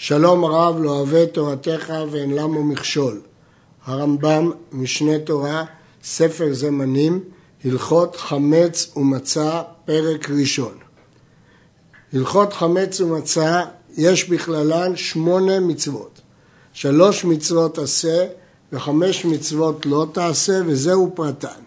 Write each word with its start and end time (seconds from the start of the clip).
שלום 0.00 0.44
רב 0.44 0.76
לא 0.80 0.90
אוהב 0.90 1.24
תורתך 1.24 1.92
ואין 2.10 2.34
למו 2.34 2.64
מכשול. 2.64 3.20
הרמב"ם, 3.84 4.50
משנה 4.72 5.18
תורה, 5.18 5.64
ספר 6.04 6.48
זמנים, 6.52 7.20
הלכות 7.64 8.16
חמץ 8.16 8.92
ומצה, 8.96 9.62
פרק 9.84 10.30
ראשון. 10.30 10.74
הלכות 12.12 12.52
חמץ 12.52 13.00
ומצה, 13.00 13.62
יש 13.96 14.28
בכללן 14.28 14.96
שמונה 14.96 15.60
מצוות. 15.60 16.20
שלוש 16.72 17.24
מצוות 17.24 17.78
עשה 17.78 18.26
וחמש 18.72 19.24
מצוות 19.24 19.86
לא 19.86 20.06
תעשה, 20.12 20.60
וזהו 20.66 21.12
פרטן. 21.14 21.60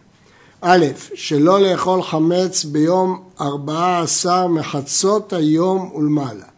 א', 0.62 0.86
שלא 1.14 1.62
לאכול 1.62 2.04
חמץ 2.04 2.64
ביום 2.64 3.24
ארבעה 3.42 4.02
עשר 4.02 4.48
מחצות 4.48 5.34
היום 5.34 5.92
ולמעלה. 5.96 6.51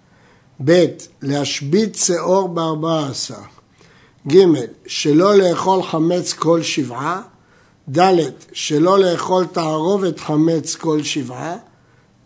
ב', 0.66 0.86
להשבית 1.21 1.96
שאור 1.96 2.48
בארבעה 2.48 3.09
עשר. 3.09 3.36
ג', 4.28 4.46
שלא 4.88 5.36
לאכול 5.36 5.83
חמץ 5.83 6.33
כל 6.33 6.61
שבעה. 6.61 7.21
ד', 7.97 8.15
שלא 8.54 9.00
לאכול 9.00 9.46
תערובת 9.46 10.19
חמץ 10.19 10.75
כל 10.75 11.04
שבעה. 11.04 11.55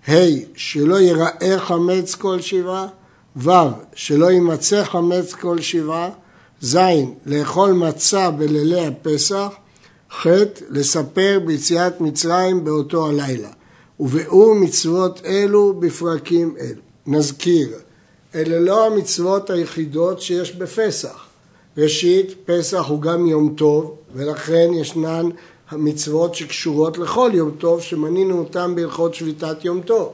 ה', 0.09 0.13
שלא 0.55 0.99
ייראה 0.99 1.59
חמץ 1.59 2.15
כל 2.15 2.41
שבעה. 2.41 2.87
ו', 3.35 3.51
שלא 3.95 4.31
יימצא 4.31 4.83
חמץ 4.83 5.33
כל 5.33 5.61
שבעה. 5.61 6.09
ז', 6.61 6.77
לאכול 7.25 7.71
מצה 7.71 8.31
בלילי 8.31 8.85
הפסח. 8.85 9.47
ח', 10.11 10.27
לספר 10.69 11.39
ביציאת 11.45 12.01
מצרים 12.01 12.63
באותו 12.63 13.07
הלילה. 13.07 13.49
וביאור 13.99 14.55
מצוות 14.55 15.21
אלו 15.25 15.73
בפרקים 15.79 16.55
אלו. 16.59 16.81
נזכיר, 17.07 17.69
אלה 18.35 18.59
לא 18.59 18.85
המצוות 18.85 19.49
היחידות 19.49 20.21
שיש 20.21 20.55
בפסח. 20.55 21.25
ראשית, 21.77 22.33
פסח 22.45 22.85
הוא 22.87 23.01
גם 23.01 23.27
יום 23.27 23.53
טוב, 23.57 23.95
ולכן 24.13 24.69
ישנן 24.73 25.29
המצוות 25.69 26.35
שקשורות 26.35 26.97
לכל 26.97 27.31
יום 27.33 27.51
טוב, 27.51 27.81
שמנינו 27.81 28.39
אותם 28.39 28.75
בהלכות 28.75 29.13
שביתת 29.13 29.65
יום 29.65 29.81
טוב. 29.81 30.13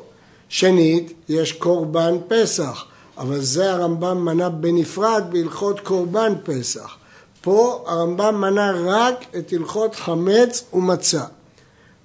שנית, 0.49 1.13
יש 1.29 1.53
קורבן 1.53 2.15
פסח, 2.27 2.85
אבל 3.17 3.41
זה 3.41 3.71
הרמב"ם 3.71 4.25
מנה 4.25 4.49
בנפרד 4.49 5.23
בהלכות 5.31 5.79
קורבן 5.79 6.33
פסח. 6.43 6.97
פה 7.41 7.83
הרמב"ם 7.87 8.41
מנה 8.41 8.71
רק 8.85 9.25
את 9.37 9.53
הלכות 9.53 9.95
חמץ 9.95 10.63
ומצה. 10.73 11.23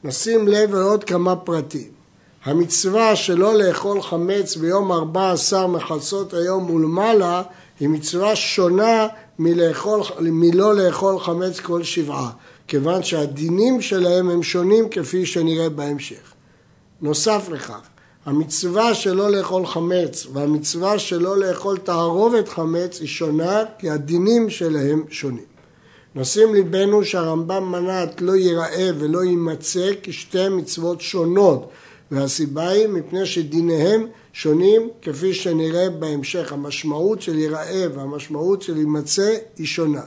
נשים 0.04 0.48
לב 0.48 0.75
לעוד 0.75 1.04
כמה 1.04 1.36
פרטים. 1.36 1.97
המצווה 2.44 3.17
שלא 3.17 3.55
לאכול 3.55 4.03
חמץ 4.03 4.56
ביום 4.56 4.92
14 4.92 5.67
מחצות 5.67 6.34
היום 6.34 6.70
ולמעלה 6.70 7.42
היא 7.81 7.89
מצווה 7.89 8.36
שונה 8.36 9.06
מלאכול, 9.39 10.00
מלא 10.20 10.75
לאכול 10.75 11.20
חמץ 11.20 11.61
כל 11.61 11.83
שבעה, 11.83 12.31
כיוון 12.69 13.03
שהדינים 13.03 13.81
שלהם 13.81 14.31
הם 14.31 14.42
שונים 14.42 14.89
כפי 14.89 15.27
שנראה 15.27 15.69
בהמשך. 15.69 16.33
נוסף 17.00 17.48
לכך, 17.53 17.81
המצווה 18.27 18.94
שלא 18.94 19.31
לאכול 19.31 19.66
חמץ 19.66 20.27
והמצווה 20.33 20.98
שלא 20.98 21.39
לאכול 21.39 21.78
תערובת 21.78 22.48
חמץ 22.48 23.00
היא 23.00 23.09
שונה 23.09 23.62
כי 23.78 23.91
הדינים 23.91 24.50
שלהם 24.50 25.05
שונים. 25.11 25.48
נשים 26.14 26.55
ליבנו 26.55 27.05
שהרמב"ם 27.05 27.72
מנה 27.72 28.05
את 28.05 28.20
לא 28.20 28.36
ייראה 28.36 28.91
ולא 28.98 29.25
יימצא 29.25 29.91
כשתי 30.03 30.48
מצוות 30.48 31.00
שונות 31.00 31.70
והסיבה 32.10 32.68
היא 32.68 32.88
מפני 32.88 33.26
שדיניהם 33.26 34.06
שונים 34.32 34.88
כפי 35.02 35.34
שנראה 35.34 35.90
בהמשך. 35.90 36.52
המשמעות 36.52 37.22
של 37.22 37.38
ייראה 37.38 37.86
והמשמעות 37.94 38.62
של 38.62 38.76
יימצא 38.76 39.36
היא 39.56 39.66
שונה. 39.66 40.02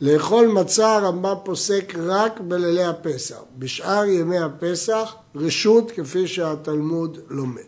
לאכול 0.00 0.46
מצה 0.46 0.96
הרמב"ם 0.96 1.34
פוסק 1.44 1.94
רק 1.96 2.40
בלילי 2.40 2.84
הפסח. 2.84 3.36
בשאר 3.58 4.04
ימי 4.04 4.38
הפסח 4.38 5.14
רשות 5.34 5.90
כפי 5.90 6.26
שהתלמוד 6.26 7.18
לומד. 7.28 7.62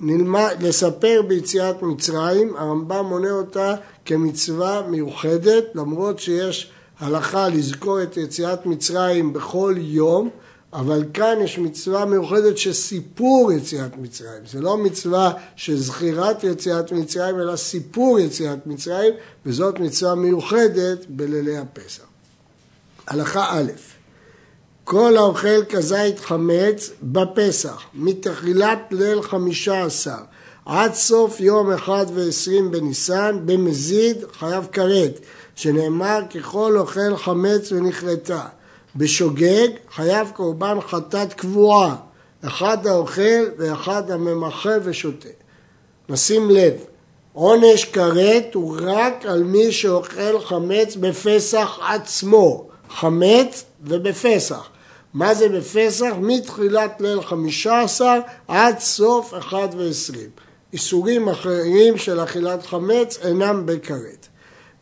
נלמד, 0.00 0.56
לספר 0.60 1.22
ביציאת 1.28 1.82
מצרים, 1.82 2.56
הרמב"ם 2.56 3.06
מונה 3.06 3.30
אותה 3.30 3.74
כמצווה 4.04 4.82
מיוחדת, 4.88 5.64
למרות 5.74 6.18
שיש 6.18 6.70
הלכה 6.98 7.48
לזכור 7.48 8.02
את 8.02 8.16
יציאת 8.16 8.66
מצרים 8.66 9.32
בכל 9.32 9.74
יום, 9.78 10.30
אבל 10.72 11.04
כאן 11.14 11.36
יש 11.44 11.58
מצווה 11.58 12.04
מיוחדת 12.04 12.58
של 12.58 12.72
סיפור 12.72 13.52
יציאת 13.52 13.96
מצרים. 13.96 14.42
זה 14.50 14.60
לא 14.60 14.76
מצווה 14.76 15.32
של 15.56 15.76
זכירת 15.76 16.44
יציאת 16.44 16.92
מצרים, 16.92 17.40
אלא 17.40 17.56
סיפור 17.56 18.18
יציאת 18.18 18.66
מצרים, 18.66 19.14
וזאת 19.46 19.80
מצווה 19.80 20.14
מיוחדת 20.14 21.06
בלילי 21.08 21.56
הפסח. 21.56 22.02
הלכה 23.06 23.48
א', 23.50 23.72
כל 24.84 25.16
האוכל 25.16 25.64
כזית 25.64 26.20
חמץ 26.20 26.90
בפסח, 27.02 27.82
מתחילת 27.94 28.78
ליל 28.90 29.22
חמישה 29.22 29.84
עשר 29.84 30.18
עד 30.66 30.94
סוף 30.94 31.40
יום 31.40 31.72
אחד 31.72 32.06
ועשרים 32.14 32.70
בניסן, 32.70 33.40
במזיד 33.44 34.16
חייב 34.32 34.66
כרת, 34.72 35.20
שנאמר 35.54 36.20
ככל 36.34 36.78
אוכל 36.78 37.16
חמץ 37.16 37.72
ונכרתה. 37.72 38.46
בשוגג 38.96 39.68
חייב 39.94 40.30
קורבן 40.34 40.78
חטאת 40.80 41.32
קבועה, 41.32 41.96
אחד 42.46 42.86
האוכל 42.86 43.44
ואחד 43.58 44.10
הממחה 44.10 44.70
ושותה. 44.82 45.28
נשים 46.08 46.50
לב, 46.50 46.74
עונש 47.32 47.84
כרת 47.84 48.54
הוא 48.54 48.76
רק 48.80 49.26
על 49.26 49.42
מי 49.42 49.72
שאוכל 49.72 50.40
חמץ 50.40 50.96
בפסח 50.96 51.78
עצמו, 51.88 52.66
חמץ 52.90 53.64
ובפסח. 53.84 54.68
מה 55.14 55.34
זה 55.34 55.48
בפסח? 55.48 56.12
מתחילת 56.20 57.00
ליל 57.00 57.22
חמישה 57.22 57.80
עשר 57.80 58.18
עד 58.48 58.78
סוף 58.78 59.34
אחד 59.38 59.68
ועשרים. 59.76 60.30
איסורים 60.72 61.28
אחרים 61.28 61.98
של 61.98 62.20
אכילת 62.24 62.66
חמץ 62.66 63.18
אינם 63.24 63.66
בכרת. 63.66 64.26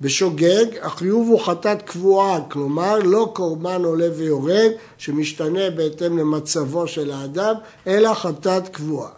בשוגג 0.05 0.67
החיוב 0.83 1.29
הוא 1.29 1.41
חטאת 1.41 1.83
קבועה, 1.83 2.41
כלומר 2.51 2.99
לא 2.99 3.31
קורבן 3.35 3.85
עולה 3.85 4.09
ויורד 4.17 4.71
שמשתנה 4.99 5.71
בהתאם 5.71 6.19
למצבו 6.19 6.87
של 6.87 7.11
האדם, 7.11 7.55
אלא 7.87 8.15
חטאת 8.15 8.69
קבועה. 8.69 9.11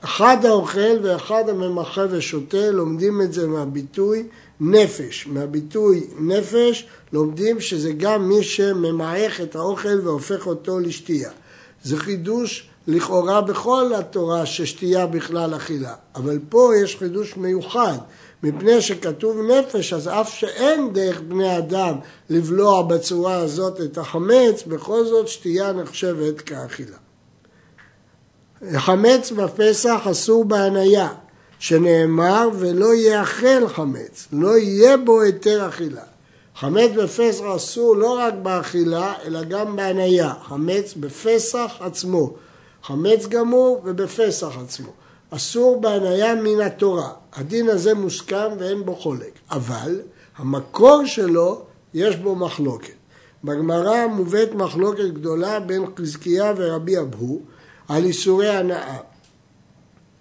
אחד 0.00 0.44
האוכל 0.44 0.98
ואחד 1.02 1.48
הממחה 1.48 2.04
ושותה 2.10 2.70
לומדים 2.70 3.22
את 3.22 3.32
זה 3.32 3.46
מהביטוי 3.46 4.26
נפש. 4.60 5.26
מהביטוי 5.26 6.06
נפש 6.18 6.86
לומדים 7.12 7.60
שזה 7.60 7.92
גם 7.92 8.28
מי 8.28 8.42
שממעך 8.42 9.40
את 9.40 9.56
האוכל 9.56 10.00
והופך 10.04 10.46
אותו 10.46 10.78
לשתייה. 10.80 11.30
זה 11.82 11.96
חידוש 11.96 12.68
לכאורה 12.86 13.40
בכל 13.40 13.92
התורה 13.94 14.46
ששתייה 14.46 15.06
בכלל 15.06 15.56
אכילה, 15.56 15.94
אבל 16.14 16.38
פה 16.48 16.72
יש 16.82 16.96
חידוש 16.96 17.36
מיוחד. 17.36 17.98
מפני 18.42 18.80
שכתוב 18.80 19.36
נפש, 19.40 19.92
אז 19.92 20.08
אף 20.08 20.34
שאין 20.34 20.92
דרך 20.92 21.20
בני 21.20 21.58
אדם 21.58 21.94
לבלוע 22.30 22.82
בצורה 22.82 23.36
הזאת 23.36 23.80
את 23.80 23.98
החמץ, 23.98 24.62
בכל 24.66 25.04
זאת 25.04 25.28
שתייה 25.28 25.72
נחשבת 25.72 26.40
כאכילה. 26.40 26.96
חמץ 28.76 29.30
בפסח 29.30 30.00
אסור 30.10 30.44
בהניה, 30.44 31.08
שנאמר 31.58 32.48
ולא 32.58 32.94
יאכל 32.94 33.68
חמץ, 33.68 34.28
לא 34.32 34.58
יהיה 34.58 34.96
בו 34.96 35.20
היתר 35.20 35.68
אכילה. 35.68 36.02
חמץ 36.56 36.90
בפסח 36.96 37.44
אסור 37.56 37.96
לא 37.96 38.18
רק 38.18 38.34
באכילה, 38.42 39.14
אלא 39.24 39.44
גם 39.44 39.76
בהניה. 39.76 40.34
חמץ 40.48 40.94
בפסח 40.96 41.72
עצמו. 41.80 42.32
חמץ 42.82 43.26
גמור 43.26 43.82
ובפסח 43.84 44.58
עצמו. 44.64 44.92
אסור 45.30 45.80
בהניה 45.80 46.34
מן 46.34 46.60
התורה. 46.60 47.12
הדין 47.32 47.68
הזה 47.68 47.94
מוסכם 47.94 48.48
ואין 48.58 48.84
בו 48.84 48.96
חולק, 48.96 49.38
אבל 49.50 50.00
המקור 50.36 51.06
שלו 51.06 51.62
יש 51.94 52.16
בו 52.16 52.34
מחלוקת. 52.34 52.94
בגמרא 53.44 54.06
מובאת 54.06 54.54
מחלוקת 54.54 55.04
גדולה 55.12 55.60
בין 55.60 55.84
חזקיה 55.98 56.52
ורבי 56.56 56.98
אבהו 56.98 57.40
על 57.88 58.04
איסורי 58.04 58.48
הנאה. 58.48 58.98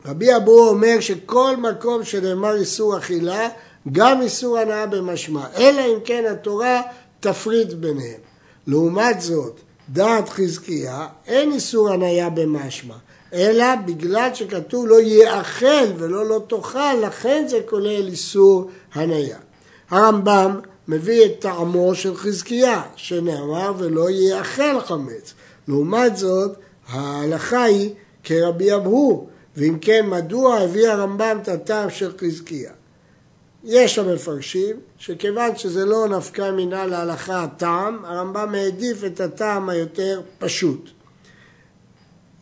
רבי 0.05 0.35
אבהו 0.35 0.69
אומר 0.69 0.99
שכל 0.99 1.57
מקום 1.57 2.03
שנאמר 2.03 2.55
איסור 2.55 2.97
אכילה, 2.97 3.49
גם 3.91 4.21
איסור 4.21 4.57
הנאה 4.57 4.85
במשמע, 4.85 5.45
אלא 5.57 5.81
אם 5.81 5.99
כן 6.05 6.23
התורה 6.31 6.81
תפריד 7.19 7.81
ביניהם. 7.81 8.19
לעומת 8.67 9.21
זאת, 9.21 9.59
דעת 9.91 10.29
חזקיה, 10.29 11.07
אין 11.27 11.51
איסור 11.51 11.89
הניה 11.89 12.29
במשמע. 12.29 12.95
אלא 13.33 13.75
בגלל 13.85 14.29
שכתוב 14.33 14.87
לא 14.87 15.01
יאכל 15.01 15.85
ולא 15.97 16.25
לא 16.25 16.41
תאכל, 16.47 16.93
לכן 17.01 17.45
זה 17.47 17.59
כולל 17.69 18.07
איסור 18.07 18.69
הניה. 18.93 19.37
הרמב"ם 19.89 20.59
מביא 20.87 21.25
את 21.25 21.31
טעמו 21.39 21.95
של 21.95 22.15
חזקיה, 22.15 22.81
שנאמר 22.95 23.73
ולא 23.77 24.09
יאכל 24.09 24.79
חמץ. 24.79 25.33
לעומת 25.67 26.17
זאת, 26.17 26.51
ההלכה 26.87 27.63
היא 27.63 27.89
כרבי 28.23 28.75
אבהו, 28.75 29.27
ואם 29.57 29.77
כן, 29.81 30.05
מדוע 30.09 30.57
הביא 30.57 30.89
הרמב"ם 30.89 31.39
את 31.41 31.47
הטעם 31.47 31.89
של 31.89 32.11
חזקיה? 32.17 32.71
יש 33.63 33.99
המפרשים 33.99 34.75
שכיוון 34.97 35.55
שזה 35.55 35.85
לא 35.85 36.07
נפקא 36.07 36.51
מינה 36.51 36.85
להלכה 36.85 37.43
הטעם, 37.43 38.05
הרמב"ם 38.05 38.55
העדיף 38.55 39.03
את 39.03 39.19
הטעם 39.19 39.69
היותר 39.69 40.21
פשוט. 40.39 40.89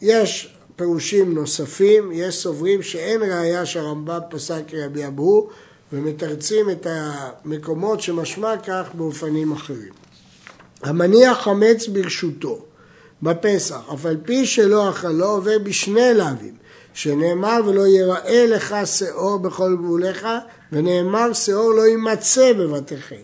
יש 0.01 0.55
פירושים 0.75 1.33
נוספים, 1.33 2.11
יש 2.13 2.35
סוברים 2.35 2.81
שאין 2.81 3.21
ראיה 3.21 3.65
שהרמב"ם 3.65 4.19
פסק 4.29 4.63
רבי 4.73 5.07
אבו 5.07 5.49
ומתרצים 5.93 6.69
את 6.69 6.87
המקומות 6.89 8.01
שמשמע 8.01 8.57
כך 8.57 8.89
באופנים 8.93 9.51
אחרים. 9.51 9.93
המניח 10.81 11.37
חמץ 11.41 11.87
ברשותו 11.87 12.65
בפסח, 13.23 13.79
אף 13.93 14.05
על 14.05 14.17
פי 14.25 14.45
שלא 14.45 14.89
אכלו 14.89 15.25
עובר 15.25 15.59
בשני 15.63 16.13
לאווים, 16.13 16.55
שנאמר 16.93 17.59
ולא 17.65 17.87
יראה 17.87 18.45
לך 18.45 18.75
שאור 18.85 19.37
בכל 19.37 19.75
גבוליך, 19.75 20.27
ונאמר 20.71 21.33
שאור 21.33 21.73
לא 21.73 21.87
יימצא 21.87 22.53
בבתיכם. 22.53 23.15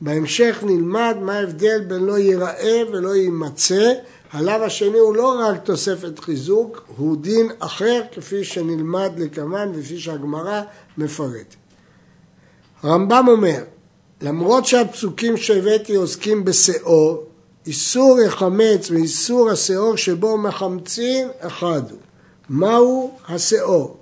בהמשך 0.00 0.58
נלמד 0.62 1.16
מה 1.20 1.38
ההבדל 1.38 1.80
בין 1.80 2.04
לא 2.04 2.18
ייראה 2.18 2.82
ולא 2.92 3.16
יימצא. 3.16 3.92
הלאו 4.32 4.64
השני 4.64 4.98
הוא 4.98 5.16
לא 5.16 5.40
רק 5.40 5.64
תוספת 5.64 6.18
חיזוק, 6.18 6.84
הוא 6.96 7.16
דין 7.16 7.50
אחר 7.58 8.02
כפי 8.12 8.44
שנלמד 8.44 9.12
לקמן 9.16 9.72
וכפי 9.74 9.98
שהגמרא 9.98 10.62
מפרטת. 10.98 11.54
הרמב"ם 12.82 13.24
אומר, 13.28 13.62
למרות 14.22 14.66
שהפסוקים 14.66 15.36
שהבאתי 15.36 15.94
עוסקים 15.94 16.44
בשאור, 16.44 17.24
איסור 17.66 18.18
החמץ 18.26 18.90
ואיסור 18.90 19.50
השאור 19.50 19.96
שבו 19.96 20.38
מחמצים 20.38 21.28
אחד 21.40 21.82
הוא. 21.90 21.98
מהו 22.52 23.10
השאור? 23.28 23.96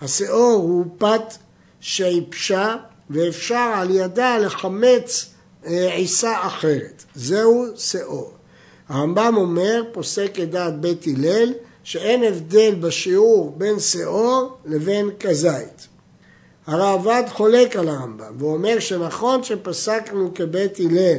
השאור 0.00 0.62
הוא 0.62 0.84
פת 0.98 1.34
שיבשה 1.80 2.76
ואפשר 3.10 3.72
על 3.74 3.90
ידה 3.90 4.38
לחמץ 4.38 5.26
אה, 5.66 5.94
עיסה 5.94 6.46
אחרת. 6.46 7.04
זהו 7.14 7.66
שאור. 7.76 8.32
הרמב"ם 8.88 9.34
אומר, 9.36 9.82
פוסק 9.92 10.38
את 10.42 10.50
דעת 10.50 10.80
בית 10.80 11.06
הלל, 11.06 11.52
שאין 11.82 12.24
הבדל 12.24 12.74
בשיעור 12.74 13.54
בין 13.56 13.80
שאור 13.80 14.56
לבין 14.64 15.10
כזית. 15.20 15.88
הראב"ד 16.66 17.24
חולק 17.28 17.76
על 17.76 17.88
הרמב"ם 17.88 18.34
ואומר 18.38 18.78
שנכון 18.78 19.42
שפסקנו 19.42 20.30
כבית 20.34 20.78
הלל 20.80 21.18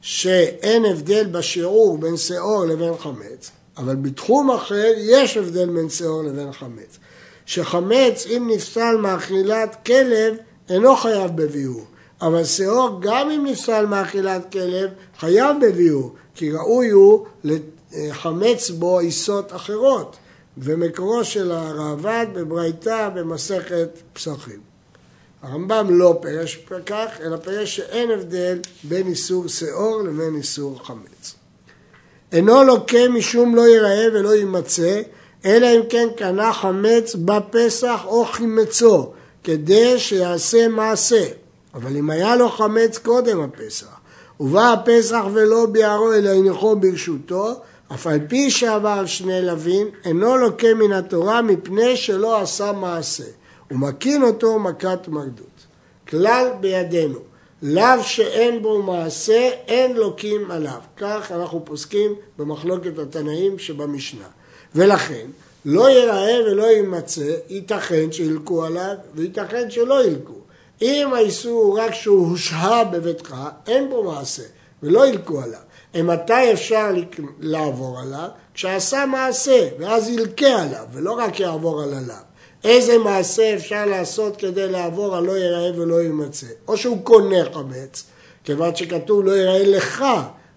שאין 0.00 0.84
הבדל 0.84 1.26
בשיעור 1.26 1.98
בין 1.98 2.16
שאור 2.16 2.64
לבין 2.64 2.96
חמץ, 2.98 3.50
אבל 3.78 3.96
בתחום 3.96 4.50
אחר 4.50 4.92
יש 4.96 5.36
הבדל 5.36 5.68
בין 5.68 5.88
שאור 5.88 6.22
לבין 6.22 6.52
חמץ. 6.52 6.98
שחמץ, 7.46 8.26
אם 8.26 8.50
נפסל 8.54 8.96
מאכילת 8.96 9.76
כלב, 9.86 10.34
אינו 10.68 10.96
חייב 10.96 11.30
בביאור. 11.36 11.84
אבל 12.22 12.44
שאור, 12.44 12.98
גם 13.00 13.30
אם 13.30 13.46
נפסל 13.46 13.86
מאכילת 13.86 14.52
כלב, 14.52 14.90
חייב 15.18 15.56
בביאור, 15.60 16.14
כי 16.34 16.52
ראוי 16.52 16.90
הוא 16.90 17.26
לחמץ 17.44 18.70
בו 18.70 18.98
עיסות 18.98 19.54
אחרות. 19.54 20.16
ומקורו 20.58 21.24
של 21.24 21.52
הראב"ד 21.52 22.26
בברייתא 22.34 23.08
במסכת 23.14 23.88
פסחים. 24.12 24.60
הרמב"ם 25.42 25.86
לא 25.90 26.18
פירש 26.22 26.56
כך, 26.86 27.20
אלא 27.20 27.36
פירש 27.36 27.76
שאין 27.76 28.10
הבדל 28.10 28.58
בין 28.84 29.06
איסור 29.06 29.48
שאור 29.48 30.02
לבין 30.02 30.36
איסור 30.36 30.86
חמץ. 30.86 31.34
אינו 32.32 32.64
לוקה 32.64 33.08
משום 33.08 33.54
לא 33.54 33.68
ייראה 33.68 34.06
ולא 34.12 34.34
יימצא, 34.34 35.00
אלא 35.44 35.66
אם 35.66 35.80
כן 35.88 36.08
קנה 36.16 36.52
חמץ 36.52 37.14
בפסח 37.14 38.00
או 38.06 38.24
חימצו, 38.24 39.12
כדי 39.44 39.98
שיעשה 39.98 40.68
מעשה. 40.68 41.24
אבל 41.74 41.96
אם 41.96 42.10
היה 42.10 42.36
לו 42.36 42.48
חמץ 42.48 42.98
קודם 42.98 43.40
הפסח, 43.40 43.86
ובא 44.40 44.72
הפסח 44.72 45.24
ולא 45.32 45.66
ביערו 45.66 46.12
אלא 46.12 46.30
הניחו 46.30 46.76
ברשותו, 46.76 47.54
אף 47.94 48.06
על 48.06 48.18
פי 48.28 48.50
שעבר 48.50 49.06
שני 49.06 49.42
לווין, 49.42 49.88
אינו 50.04 50.36
לוקה 50.36 50.74
מן 50.74 50.92
התורה 50.92 51.42
מפני 51.42 51.96
שלא 51.96 52.40
עשה 52.40 52.72
מעשה. 52.72 53.24
הוא 53.70 53.78
מקין 53.78 54.22
אותו 54.22 54.58
מכת 54.58 55.08
מרדות. 55.08 55.66
כלל 56.08 56.48
בידינו, 56.60 57.18
לאו 57.62 58.02
שאין 58.02 58.62
בו 58.62 58.82
מעשה, 58.82 59.50
אין 59.68 59.96
לוקים 59.96 60.50
עליו. 60.50 60.80
כך 60.96 61.32
אנחנו 61.32 61.64
פוסקים 61.64 62.14
במחלוקת 62.38 62.98
התנאים 62.98 63.58
שבמשנה. 63.58 64.26
ולכן, 64.74 65.26
לא 65.64 65.90
ייראה 65.90 66.38
ולא 66.46 66.64
יימצא, 66.64 67.34
ייתכן 67.48 68.12
שילקו 68.12 68.64
עליו 68.64 68.94
וייתכן 69.14 69.70
שלא 69.70 70.04
ילקו. 70.04 70.32
אם 70.82 71.14
האיסור 71.14 71.62
הוא 71.62 71.78
רק 71.78 71.94
שהוא 71.94 72.28
הושהה 72.28 72.84
בביתך, 72.84 73.36
אין 73.66 73.90
בו 73.90 74.02
מעשה, 74.02 74.42
ולא 74.82 75.06
ילקו 75.06 75.42
עליו. 75.42 75.60
מתי 75.94 76.52
אפשר 76.52 76.90
לעבור 77.40 78.00
עליו? 78.00 78.28
כשעשה 78.54 79.06
מעשה, 79.06 79.68
ואז 79.78 80.08
ילקה 80.08 80.62
עליו, 80.62 80.84
ולא 80.92 81.12
רק 81.12 81.40
יעבור 81.40 81.82
על 81.82 81.94
עליו. 81.94 82.16
איזה 82.66 82.98
מעשה 82.98 83.54
אפשר 83.54 83.86
לעשות 83.86 84.36
כדי 84.36 84.68
לעבור 84.68 85.16
על 85.16 85.24
לא 85.24 85.32
ייראה 85.32 85.80
ולא 85.80 86.02
יימצא? 86.02 86.46
או 86.68 86.76
שהוא 86.76 87.04
קונה 87.04 87.44
חמץ, 87.52 88.04
כיוון 88.44 88.76
שכתוב 88.76 89.24
לא 89.24 89.32
ייראה 89.32 89.66
לך, 89.66 90.04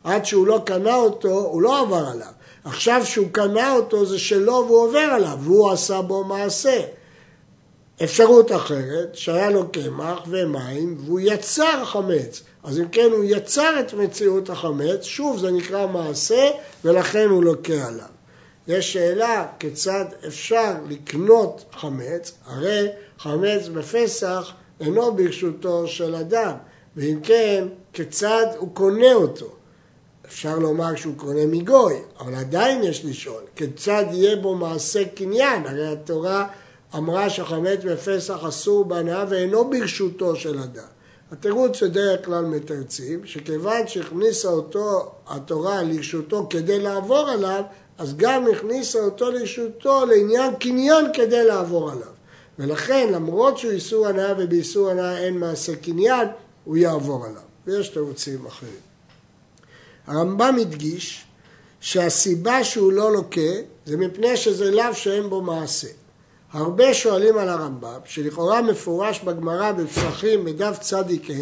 עד 0.04 0.26
שהוא 0.26 0.48
לא 0.48 0.62
קנה 0.66 0.96
אותו, 0.96 1.30
הוא 1.30 1.62
לא 1.62 1.82
עבר 1.82 2.06
עליו. 2.12 2.32
עכשיו 2.64 3.02
שהוא 3.06 3.28
קנה 3.32 3.76
אותו 3.76 4.06
זה 4.06 4.20
שלו 4.20 4.66
והוא 4.68 4.84
עובר 4.84 5.00
עליו, 5.00 5.38
והוא 5.42 5.72
עשה 5.72 6.02
בו 6.02 6.24
מעשה. 6.24 6.82
אפשרות 8.04 8.52
אחרת, 8.52 9.16
שהיה 9.16 9.50
לו 9.50 9.72
קמח 9.72 10.20
ומים 10.28 10.98
והוא 11.06 11.20
יצר 11.20 11.86
חמץ. 11.86 12.44
אז 12.64 12.80
אם 12.80 12.88
כן 12.88 13.10
הוא 13.12 13.24
יצר 13.24 13.80
את 13.80 13.94
מציאות 13.94 14.50
החמץ, 14.50 15.04
שוב 15.04 15.40
זה 15.40 15.52
נקרא 15.52 15.88
מעשה 15.88 16.50
ולכן 16.86 17.30
הוא 17.30 17.44
לוקה 17.44 17.88
עליו. 17.88 18.19
יש 18.70 18.94
שאלה 18.94 19.48
כיצד 19.60 20.06
אפשר 20.28 20.74
לקנות 20.88 21.66
חמץ, 21.72 22.34
הרי 22.46 22.88
חמץ 23.18 23.68
בפסח 23.74 24.52
אינו 24.80 25.16
ברשותו 25.16 25.88
של 25.88 26.16
אדם, 26.16 26.54
ואם 26.96 27.20
כן, 27.24 27.68
כיצד 27.94 28.46
הוא 28.58 28.70
קונה 28.76 29.14
אותו? 29.14 29.46
אפשר 30.26 30.60
לומר 30.60 30.96
שהוא 30.96 31.14
קונה 31.18 31.46
מגוי, 31.46 31.94
אבל 32.20 32.36
עדיין 32.36 32.84
יש 32.84 33.06
לשאול, 33.06 33.44
כיצד 33.56 34.06
יהיה 34.12 34.36
בו 34.36 34.56
מעשה 34.56 35.06
קניין? 35.06 35.66
הרי 35.66 35.88
התורה 35.88 36.48
אמרה 36.96 37.30
שחמץ 37.30 37.80
בפסח 37.86 38.44
אסור 38.48 38.86
בהנאה 38.86 39.26
ואינו 39.30 39.70
ברשותו 39.70 40.36
של 40.36 40.60
אדם. 40.60 40.88
התירוץ 41.32 41.76
שדרך 41.76 42.26
כלל 42.26 42.46
מתרצים, 42.46 43.26
שכיוון 43.26 43.88
שהכניסה 43.88 44.48
אותו 44.48 45.12
התורה 45.28 45.84
לרשותו 45.84 46.48
כדי 46.50 46.80
לעבור 46.80 47.30
עליו, 47.30 47.64
אז 48.00 48.18
גם 48.18 48.46
הכניסה 48.52 49.00
אותו 49.00 49.32
לרשותו 49.32 50.06
לעניין 50.06 50.56
קניין 50.56 51.06
כדי 51.14 51.46
לעבור 51.46 51.92
עליו. 51.92 52.12
ולכן, 52.60 53.10
למרות 53.14 53.58
שהוא 53.58 53.72
איסור 53.72 54.08
הנאה 54.08 54.34
ובאיסור 54.38 54.90
הנאה 54.90 55.18
אין 55.18 55.38
מעשה 55.38 55.76
קניין, 55.76 56.28
הוא 56.64 56.78
יעבור 56.78 57.26
עליו. 57.26 57.42
ויש 57.68 57.90
תירוצים 57.90 58.46
אחרים. 58.46 58.80
הרמב"ם 60.08 60.56
הדגיש 60.62 61.26
שהסיבה 61.82 62.64
שהוא 62.64 62.92
לא 62.92 63.14
לוקה 63.14 63.52
זה 63.86 63.98
מפני 63.98 64.38
שזה 64.38 64.72
לאו 64.72 64.94
שאין 64.94 65.30
בו 65.30 65.42
מעשה. 65.42 65.88
הרבה 66.52 66.94
שואלים 66.94 67.38
על 67.38 67.50
הרמב"ם, 67.50 68.00
שלכאורה 68.06 68.62
מפורש 68.62 69.20
בגמרא 69.20 69.72
בפסחים 69.72 70.46
בדף 70.46 70.78
צדיק 70.82 71.30
ה', 71.30 71.34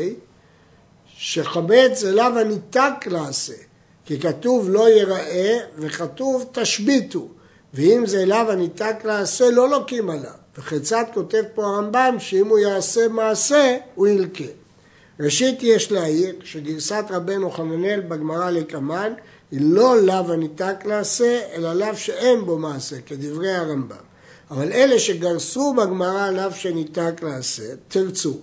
שחמץ 1.18 2.00
זה 2.00 2.12
לאו 2.12 2.40
הניתק 2.40 2.94
לעשה. 3.06 3.68
כי 4.08 4.20
כתוב 4.20 4.70
לא 4.70 4.90
ייראה 4.90 5.60
וכתוב 5.78 6.46
תשביתו, 6.52 7.28
ואם 7.74 8.06
זה 8.06 8.22
אליו 8.24 8.46
הניתק 8.50 8.96
לעשה 9.04 9.52
לא 9.52 9.70
לוקים 9.70 10.10
עליו. 10.10 10.32
וכיצד 10.58 11.04
כותב 11.14 11.44
פה 11.56 11.66
הרמב"ם 11.66 12.16
שאם 12.20 12.48
הוא 12.48 12.60
יעשה 12.60 13.08
מעשה 13.08 13.78
הוא 13.96 14.08
ילקה. 14.08 14.44
ראשית 15.20 15.64
יש 15.64 15.92
להעיר 15.92 16.36
שגרסת 16.44 17.04
רבנו 17.10 17.52
חננאל 17.52 18.00
בגמרא 18.00 18.50
לקמן 18.50 19.14
היא 19.52 19.60
לא 19.64 20.02
לאו 20.02 20.34
הניתק 20.34 20.76
לעשה, 20.86 21.40
אלא 21.54 21.74
לאו 21.74 21.96
שאין 21.96 22.46
בו 22.46 22.58
מעשה, 22.58 22.96
כדברי 23.06 23.52
הרמב"ם. 23.52 23.96
אבל 24.52 24.72
אלה 24.72 25.00
שגרסו 25.00 25.74
בגמרא 25.74 26.32
לאו 26.32 26.52
שניתק 26.52 27.24
לעשה, 27.24 27.64
תרצו. 27.88 28.38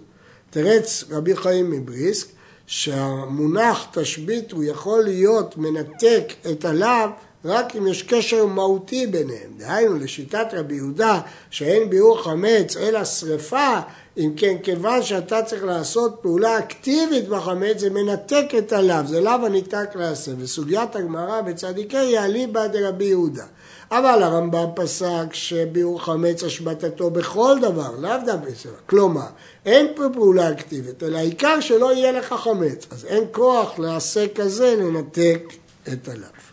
תרץ 0.51 1.05
רבי 1.11 1.37
חיים 1.37 1.71
מבריסק 1.71 2.27
שהמונח 2.67 3.87
תשבית 3.93 4.53
הוא 4.53 4.65
יכול 4.65 5.05
להיות 5.05 5.59
מנתק 5.59 6.33
את 6.51 6.65
הלאו 6.65 7.09
רק 7.45 7.77
אם 7.77 7.87
יש 7.87 8.03
קשר 8.03 8.47
מהותי 8.47 9.07
ביניהם. 9.07 9.51
דהיינו, 9.57 9.99
לשיטת 9.99 10.47
רבי 10.53 10.75
יהודה, 10.75 11.21
שאין 11.51 11.91
ביאור 11.91 12.23
חמץ 12.23 12.77
אלא 12.77 13.05
שרפה, 13.05 13.79
אם 14.19 14.33
כן, 14.37 14.57
כיוון 14.63 15.03
שאתה 15.03 15.43
צריך 15.43 15.65
לעשות 15.65 16.19
פעולה 16.23 16.59
אקטיבית 16.59 17.29
בחמץ, 17.29 17.79
זה 17.79 17.91
מנתק 17.91 18.47
את 18.59 18.73
הלאו, 18.73 19.07
זה 19.07 19.21
לאו 19.21 19.47
הניתק 19.47 19.89
לעשה. 19.95 20.33
וסוגיית 20.39 20.97
הגמרא 20.97 21.41
בצדיקי 21.41 21.97
היא 21.97 22.19
אליבא 22.19 22.67
דרבי 22.67 23.05
יהודה. 23.05 23.45
אבל 23.91 24.23
הרמב"ם 24.23 24.67
פסק 24.75 25.27
שביאור 25.33 26.05
חמץ 26.05 26.43
השבתתו 26.43 27.11
בכל 27.11 27.57
דבר, 27.61 27.91
לאו 27.99 28.17
דווקא, 28.27 28.69
כלומר, 28.87 29.27
אין 29.67 29.87
פה 29.97 30.03
פעולה 30.13 30.51
אקטיבית, 30.51 31.03
אלא 31.03 31.19
העיקר 31.19 31.61
שלא 31.61 31.95
יהיה 31.95 32.13
לך 32.13 32.33
חמץ, 32.33 32.87
אז 32.91 33.05
אין 33.05 33.25
כוח 33.33 33.79
לעשה 33.79 34.27
כזה 34.35 34.77
לנתק 34.79 35.53
את 35.93 36.09
הלאו. 36.09 36.44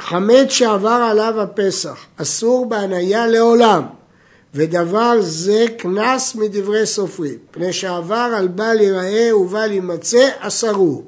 חמץ 0.00 0.50
שעבר 0.50 0.88
עליו 1.10 1.40
הפסח, 1.40 1.98
אסור 2.16 2.68
בהניה 2.68 3.26
לעולם, 3.26 3.82
ודבר 4.54 5.20
זה 5.20 5.64
קנס 5.78 6.34
מדברי 6.34 6.86
סופרים, 6.86 7.38
פני 7.50 7.72
שעבר 7.72 8.30
על 8.36 8.48
בל 8.48 8.80
ייראה 8.80 9.36
ובל 9.36 9.72
יימצא, 9.72 10.28
אסרו, 10.38 11.02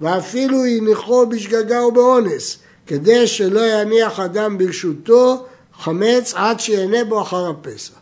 ואפילו 0.00 0.64
הניחו 0.64 1.26
בשגגה 1.26 1.86
ובאונס, 1.86 2.58
כדי 2.86 3.26
שלא 3.26 3.60
יניח 3.60 4.20
אדם 4.20 4.58
ברשותו 4.58 5.46
חמץ 5.78 6.34
עד 6.36 6.60
שיהנה 6.60 7.04
בו 7.04 7.22
אחר 7.22 7.50
הפסח. 7.50 7.92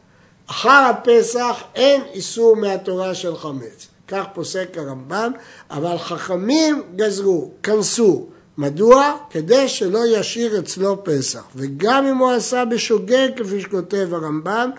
אחר 0.47 0.91
הפסח 0.91 1.63
אין 1.75 2.03
איסור 2.15 2.57
מהתורה 2.57 3.15
של 3.15 3.37
חמץ, 3.37 3.87
כך 4.09 4.25
פוסק 4.35 4.69
הרמב"ם, 4.77 5.33
אבל 5.71 5.99
חכמים 5.99 6.83
גזרו, 6.97 7.51
כנסו. 7.63 8.34
מדוע? 8.59 9.17
כדי 9.31 9.69
שלא 9.69 10.01
ישאיר 10.07 10.59
אצלו 10.59 11.05
פסח. 11.05 11.43
וגם 11.57 12.07
אם 12.07 12.17
הוא 12.17 12.31
עשה 12.31 12.65
בשוגג, 12.65 13.29
כפי 13.37 13.61
שכותב 13.61 14.09
הרמב"ם, 14.13 14.71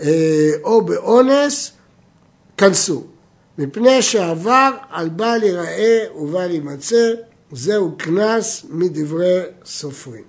אה, 0.00 0.50
או 0.64 0.84
באונס, 0.84 1.70
כנסו. 2.56 3.04
מפני 3.58 4.02
שעבר 4.02 4.70
על 4.90 5.08
בל 5.08 5.42
ייראה 5.42 6.04
ובל 6.16 6.50
יימצא, 6.50 7.12
זהו 7.52 7.92
קנס 7.98 8.64
מדברי 8.70 9.40
סופרים. 9.64 10.24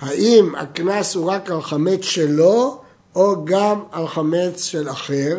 האם 0.00 0.54
הקנס 0.54 1.14
הוא 1.14 1.30
רק 1.30 1.50
על 1.50 1.62
חמץ 1.62 2.02
שלו, 2.02 2.80
או 3.14 3.44
גם 3.44 3.82
על 3.92 4.08
חמץ 4.08 4.64
של 4.64 4.90
אחר? 4.90 5.38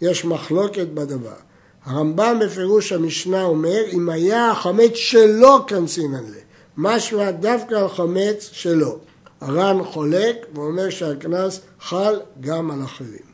יש 0.00 0.24
מחלוקת 0.24 0.86
בדבר. 0.94 1.45
הרמב"ם 1.86 2.38
בפירוש 2.40 2.92
המשנה 2.92 3.42
אומר, 3.42 3.80
אם 3.92 4.08
היה 4.08 4.50
החמץ 4.50 4.92
שלו 4.94 5.66
כנסינן 5.66 6.24
לה, 6.24 6.40
משמע 6.76 7.30
דווקא 7.30 7.74
על 7.74 7.88
חמץ 7.88 8.50
שלו. 8.52 8.98
הר"ן 9.40 9.84
חולק 9.84 10.36
ואומר 10.54 10.90
שהקנס 10.90 11.60
חל 11.80 12.20
גם 12.40 12.70
על 12.70 12.84
אחרים. 12.84 13.26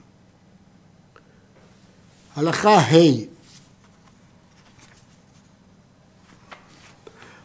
הלכה 2.37 2.78
ה' 2.78 3.32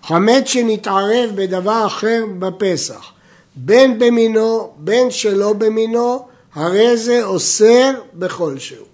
חמץ 0.04 0.48
שנתערב 0.48 1.30
בדבר 1.36 1.84
אחר 1.88 2.26
בפסח, 2.40 3.12
בין 3.56 4.00
במינו, 4.00 4.74
בין 4.78 5.12
שלא 5.12 5.54
במינו, 5.54 6.28
הרי 6.54 6.98
זה 6.98 7.24
אוסר 7.24 7.92
בכל 8.14 8.60
שהוא. 8.60 8.87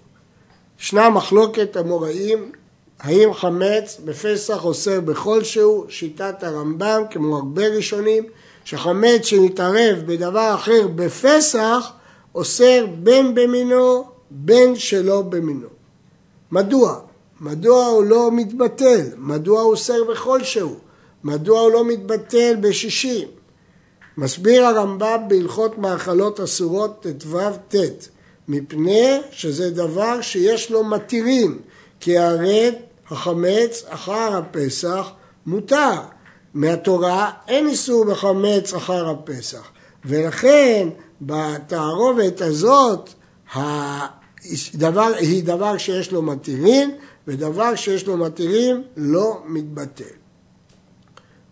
ישנה 0.84 1.10
מחלוקת 1.10 1.76
המוראים, 1.76 2.52
האם 3.00 3.34
חמץ 3.34 4.00
בפסח 4.04 4.64
אוסר 4.64 5.00
בכל 5.00 5.44
שהוא, 5.44 5.84
שיטת 5.88 6.42
הרמב"ם, 6.42 7.02
כמו 7.10 7.36
הרבה 7.36 7.68
ראשונים, 7.68 8.24
שחמץ 8.64 9.22
שנתערב 9.22 9.98
בדבר 10.06 10.54
אחר 10.54 10.86
בפסח, 10.94 11.92
אוסר 12.34 12.86
בין 13.02 13.34
במינו, 13.34 14.04
בין 14.30 14.76
שלא 14.76 15.22
במינו. 15.22 15.68
מדוע? 16.50 17.00
מדוע 17.40 17.86
הוא 17.86 18.04
לא 18.04 18.30
מתבטל? 18.32 19.06
מדוע 19.16 19.60
הוא 19.60 19.70
אוסר 19.70 20.04
בכל 20.04 20.42
שהוא? 20.42 20.76
מדוע 21.24 21.60
הוא 21.60 21.70
לא 21.70 21.84
מתבטל 21.84 22.56
בשישים? 22.60 23.28
מסביר 24.16 24.66
הרמב"ם 24.66 25.20
בהלכות 25.28 25.78
מאכלות 25.78 26.40
אסורות 26.40 27.06
ט"ו 27.18 27.38
ט' 27.68 28.13
מפני 28.48 29.20
שזה 29.30 29.70
דבר 29.70 30.20
שיש 30.20 30.70
לו 30.70 30.84
מתירים 30.84 31.60
כי 32.00 32.18
הרי 32.18 32.70
החמץ 33.10 33.84
אחר 33.88 34.36
הפסח 34.36 35.10
מותר. 35.46 36.00
מהתורה 36.54 37.30
אין 37.48 37.66
איסור 37.66 38.04
בחמץ 38.04 38.74
אחר 38.74 39.10
הפסח. 39.10 39.70
ולכן 40.04 40.88
בתערובת 41.20 42.40
הזאת 42.40 43.10
הדבר, 43.54 45.12
היא 45.18 45.44
דבר 45.44 45.78
שיש 45.78 46.12
לו 46.12 46.22
מתירים 46.22 46.96
ודבר 47.28 47.74
שיש 47.74 48.06
לו 48.06 48.16
מתירים 48.16 48.82
לא 48.96 49.42
מתבטל. 49.46 50.04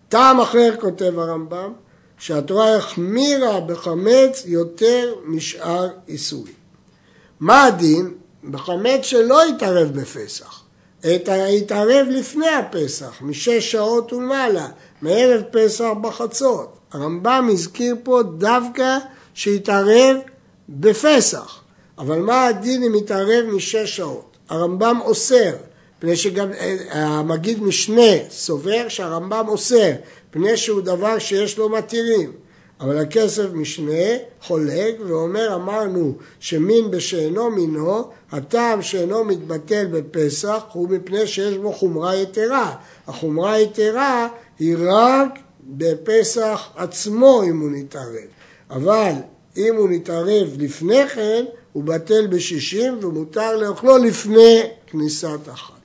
טעם 0.09 0.41
אחר 0.41 0.75
כותב 0.81 1.19
הרמב"ם, 1.19 1.73
שהתורה 2.19 2.77
החמירה 2.77 3.61
בחמץ 3.61 4.43
יותר 4.47 5.15
משאר 5.25 5.89
איסורים. 6.09 6.62
מה 7.43 7.65
הדין? 7.65 8.15
בחמץ 8.51 9.03
שלא 9.03 9.49
יתערב 9.49 9.89
בפסח, 10.01 10.63
יתערב 11.49 12.07
לפני 12.11 12.49
הפסח, 12.49 13.19
משש 13.21 13.73
שעות 13.73 14.13
ומעלה, 14.13 14.69
מערב 15.03 15.43
פסח 15.51 15.85
בחצות. 16.03 16.79
הרמב"ם 16.93 17.49
הזכיר 17.53 17.97
פה 18.03 18.23
דווקא 18.39 18.99
שיתערב 19.35 20.17
בפסח, 20.69 21.61
אבל 21.99 22.19
מה 22.19 22.47
הדין 22.47 22.83
אם 22.83 22.95
יתערב 22.95 23.45
משש 23.53 23.97
שעות? 23.97 24.37
הרמב"ם 24.49 24.99
אוסר 25.01 25.53
פני 25.99 26.17
שגם 26.17 26.53
אה, 26.53 26.77
המגיד 26.91 27.63
משנה 27.63 28.29
סובר 28.31 28.89
שהרמב"ם 28.89 29.45
אוסר, 29.49 29.91
פני 30.31 30.57
שהוא 30.57 30.81
דבר 30.81 31.19
שיש 31.19 31.59
לו 31.59 31.69
מתירים. 31.69 32.33
אבל 32.83 32.99
הכסף 32.99 33.47
משנה 33.53 34.17
חולק 34.43 34.97
ואומר 35.07 35.55
אמרנו 35.55 36.15
שמין 36.41 36.91
בשאינו 36.91 37.51
מינו 37.51 38.11
הטעם 38.33 38.83
שאינו 38.83 39.25
מתבטל 39.25 39.87
בפסח 39.91 40.63
הוא 40.73 40.89
מפני 40.89 41.27
שיש 41.27 41.57
בו 41.57 41.73
חומרה 41.73 42.17
יתרה. 42.17 42.77
החומרה 43.07 43.53
היתרה 43.53 44.29
היא 44.59 44.77
רק 44.81 45.39
בפסח 45.63 46.69
עצמו 46.77 47.43
אם 47.43 47.61
הוא 47.61 47.71
נתערב. 47.71 48.29
אבל 48.71 49.13
אם 49.57 49.75
הוא 49.77 49.89
נתערב 49.91 50.49
לפני 50.59 51.09
כן 51.09 51.45
הוא 51.73 51.85
בטל 51.85 52.27
בשישים 52.27 52.99
ומותר 53.03 53.57
לאכלו 53.57 53.99
לפני 53.99 54.63
כניסת 54.87 55.49
החג. 55.49 55.82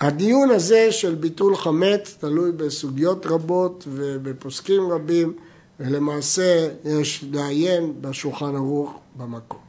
הדיון 0.00 0.50
הזה 0.50 0.92
של 0.92 1.14
ביטול 1.14 1.56
חמץ 1.56 2.16
תלוי 2.20 2.52
בסוגיות 2.52 3.26
רבות 3.26 3.84
ובפוסקים 3.88 4.92
רבים 4.92 5.32
ולמעשה 5.80 6.68
יש 6.84 7.24
לעיין 7.32 7.92
בשולחן 8.00 8.56
ערוך 8.56 8.98
במקום. 9.16 9.60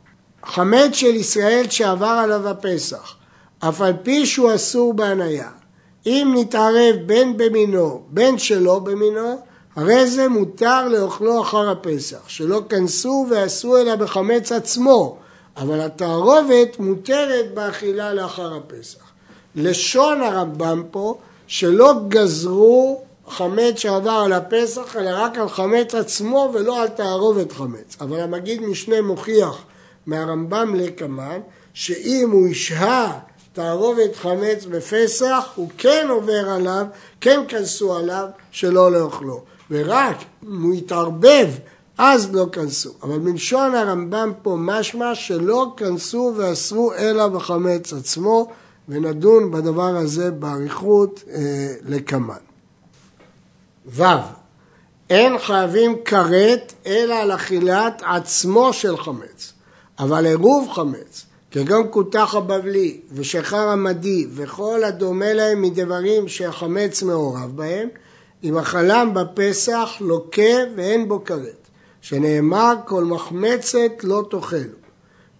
חמץ 0.44 0.94
של 0.94 1.16
ישראל 1.16 1.66
שעבר 1.70 2.06
עליו 2.24 2.48
הפסח, 2.48 3.16
אף 3.60 3.82
על 3.82 3.94
פי 4.04 4.26
שהוא 4.26 4.56
אסור 4.56 4.94
בהניה, 4.94 5.50
אם 6.06 6.34
נתערב 6.38 6.96
בין 7.06 7.38
במינו 7.38 8.02
בין 8.10 8.38
שלא 8.38 8.80
במינו, 8.80 9.40
הרי 9.76 10.08
זה 10.08 10.28
מותר 10.28 10.88
לאוכלו 10.88 11.42
אחר 11.42 11.70
הפסח, 11.70 12.28
שלא 12.28 12.62
כנסו 12.70 13.28
ועשו 13.30 13.78
אלא 13.78 13.96
בחמץ 13.96 14.52
עצמו, 14.52 15.18
אבל 15.58 15.82
התערובת 15.82 16.80
מותרת 16.80 17.54
באכילה 17.54 18.14
לאחר 18.14 18.56
הפסח. 18.56 19.11
לשון 19.56 20.22
הרמב"ם 20.22 20.84
פה, 20.92 21.18
שלא 21.48 21.94
גזרו 22.08 23.02
חמץ 23.28 23.78
שעבר 23.78 24.22
על 24.26 24.34
הפסח, 24.34 24.96
אלא 24.96 25.10
רק 25.14 25.38
על 25.38 25.50
חמץ 25.50 25.96
עצמו 25.96 26.52
ולא 26.54 26.82
על 26.82 26.88
תערובת 26.88 27.52
חמץ. 27.52 27.98
אבל 28.02 28.20
המגיד 28.20 28.62
משנה 28.62 29.02
מוכיח 29.02 29.58
מהרמב"ם 30.06 30.76
לקמן, 30.76 31.40
שאם 31.74 32.30
הוא 32.32 32.48
ישהה 32.48 33.20
תערובת 33.54 34.16
חמץ 34.16 34.66
בפסח, 34.66 35.50
הוא 35.56 35.70
כן 35.78 36.08
עובר 36.10 36.50
עליו, 36.50 36.86
כן 37.22 37.40
כנסו 37.48 37.96
עליו, 37.96 38.28
שלא 38.52 38.92
לאכלו. 38.92 39.42
ורק 39.72 40.16
אם 40.44 40.64
הוא 40.64 40.74
יתערבב, 40.74 41.48
אז 41.98 42.36
לא 42.36 42.46
כנסו. 42.52 42.90
אבל 43.04 43.18
מלשון 43.20 43.76
הרמב"ם 43.76 44.32
פה 44.42 44.56
משמע 44.60 45.16
שלא 45.16 45.74
כנסו 45.78 46.34
ואסרו 46.38 46.94
אלא 46.94 47.28
בחמץ 47.28 47.94
עצמו, 47.94 48.52
ונדון 48.92 49.52
בדבר 49.52 49.96
הזה 49.98 50.32
באריכות 50.32 51.24
אה, 51.34 51.74
לקמן. 51.86 52.34
ו. 53.86 54.04
אין 55.10 55.38
חייבים 55.38 55.96
כרת 56.06 56.74
אלא 56.86 57.14
על 57.14 57.36
אכילת 57.36 58.02
עצמו 58.06 58.74
של 58.74 58.98
חמץ, 58.98 59.54
אבל 60.00 60.26
עירוב 60.26 60.70
חמץ, 60.72 61.26
כגון 61.52 61.88
כותח 61.90 62.36
הבבלי 62.36 63.02
ושחר 63.14 63.68
המדי 63.70 64.28
וכל 64.34 64.84
הדומה 64.84 65.34
להם 65.34 65.62
מדברים 65.62 66.28
שהחמץ 66.28 67.04
מעורב 67.04 67.52
בהם, 67.56 67.90
אם 68.44 68.58
אכלם 68.58 69.14
בפסח 69.14 69.90
לוקה 70.00 70.54
ואין 70.76 71.08
בו 71.08 71.24
כרת. 71.24 71.68
שנאמר 72.02 72.74
כל 72.86 73.04
מחמצת 73.04 74.04
לא 74.04 74.24
תאכלו. 74.30 74.78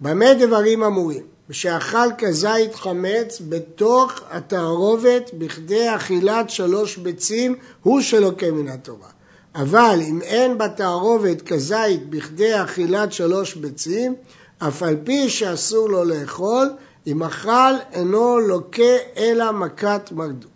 במה 0.02 0.34
דברים 0.34 0.84
אמורים? 0.84 1.31
שאכל 1.52 2.08
כזית 2.18 2.76
חמץ 2.76 3.42
בתוך 3.50 4.22
התערובת 4.30 5.32
בכדי 5.34 5.96
אכילת 5.96 6.50
שלוש 6.50 6.98
ביצים 6.98 7.56
הוא 7.84 8.02
שלוקה 8.02 8.52
מן 8.52 8.68
התורה. 8.68 9.08
אבל 9.56 10.00
אם 10.02 10.22
אין 10.22 10.58
בתערובת 10.58 11.42
כזית 11.42 12.10
בכדי 12.10 12.64
אכילת 12.64 13.14
שלוש 13.14 13.56
ביצים, 13.56 14.16
אף 14.60 14.84
על 14.84 14.96
פי 15.04 15.30
שאסור 15.30 15.90
לו 15.90 16.04
לאכול, 16.04 16.70
אם 17.08 17.24
אכל 17.24 17.74
אינו 17.94 18.40
לוקה 18.40 18.98
אלא 19.18 19.52
מכת 19.52 20.10
מרדות. 20.12 20.52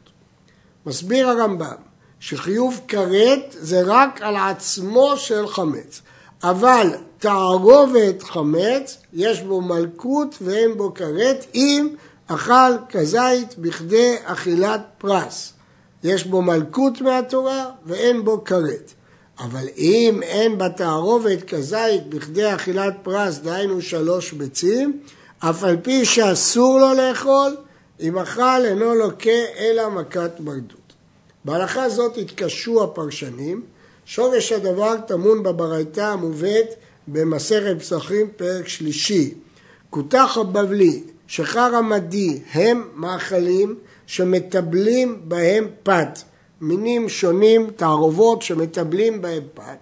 מסביר 0.85 1.29
הרמב"ם 1.29 1.75
שחיוב 2.19 2.81
כרת 2.87 3.41
זה 3.49 3.81
רק 3.85 4.21
על 4.21 4.35
עצמו 4.35 5.17
של 5.17 5.47
חמץ, 5.47 6.01
אבל 6.43 6.87
תערובת 7.25 8.23
חמץ 8.23 8.97
יש 9.13 9.41
בו 9.41 9.61
מלכות 9.61 10.35
ואין 10.41 10.77
בו 10.77 10.93
כרת 10.93 11.45
אם 11.55 11.87
אכל 12.27 12.71
כזית 12.89 13.57
בכדי 13.57 14.15
אכילת 14.23 14.81
פרס. 14.97 15.53
יש 16.03 16.25
בו 16.25 16.41
מלכות 16.41 17.01
מהתורה 17.01 17.65
ואין 17.85 18.25
בו 18.25 18.43
כרת. 18.43 18.91
אבל 19.39 19.65
אם 19.77 20.19
אין 20.23 20.57
בתערובת 20.57 21.43
כזית 21.43 22.09
בכדי 22.09 22.55
אכילת 22.55 22.93
פרס, 23.03 23.37
דהיינו 23.37 23.81
שלוש 23.81 24.31
ביצים, 24.31 24.99
אף 25.39 25.63
על 25.63 25.77
פי 25.81 26.05
שאסור 26.05 26.79
לו 26.79 26.93
לאכול, 26.93 27.55
אם 27.99 28.17
אכל 28.17 28.65
אינו 28.65 28.95
לוקה 28.95 29.29
אלא 29.59 29.89
מכת 29.89 30.39
מרדות. 30.39 30.93
בהלכה 31.45 31.89
זאת 31.89 32.17
התקשו 32.17 32.83
הפרשנים, 32.83 33.61
שורש 34.05 34.51
הדבר 34.51 34.95
טמון 35.07 35.43
בברייתא 35.43 36.01
המובאת 36.01 36.75
במסכת 37.07 37.75
פסחים 37.79 38.27
פרק 38.35 38.67
שלישי. 38.67 39.33
כותח 39.89 40.37
הבבלי, 40.41 41.03
שחר 41.27 41.75
המדי 41.75 42.39
הם 42.53 42.87
מאכלים 42.95 43.75
שמטבלים 44.07 45.21
בהם 45.23 45.67
פת. 45.83 46.19
מינים 46.61 47.09
שונים, 47.09 47.69
תערובות 47.75 48.41
שמטבלים 48.41 49.21
בהם 49.21 49.43
פת, 49.53 49.77